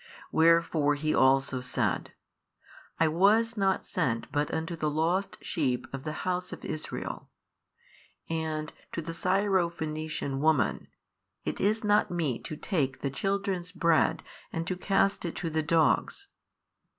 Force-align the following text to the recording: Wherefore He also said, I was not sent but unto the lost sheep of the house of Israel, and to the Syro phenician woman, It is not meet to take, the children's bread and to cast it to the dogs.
Wherefore 0.31 0.95
He 0.95 1.13
also 1.13 1.59
said, 1.61 2.13
I 2.99 3.07
was 3.07 3.55
not 3.55 3.85
sent 3.85 4.31
but 4.31 4.51
unto 4.51 4.75
the 4.75 4.89
lost 4.89 5.37
sheep 5.45 5.85
of 5.93 6.05
the 6.05 6.11
house 6.25 6.51
of 6.51 6.65
Israel, 6.65 7.29
and 8.27 8.73
to 8.93 9.03
the 9.03 9.13
Syro 9.13 9.69
phenician 9.69 10.39
woman, 10.39 10.87
It 11.45 11.61
is 11.61 11.83
not 11.83 12.09
meet 12.09 12.43
to 12.45 12.55
take, 12.57 13.01
the 13.01 13.11
children's 13.11 13.71
bread 13.71 14.23
and 14.51 14.65
to 14.65 14.75
cast 14.75 15.23
it 15.23 15.35
to 15.35 15.51
the 15.51 15.61
dogs. 15.61 16.29